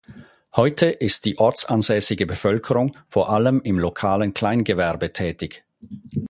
[0.55, 5.63] Heute ist die ortsansässige Bevölkerung vor allem im lokalen Kleingewerbe tätig.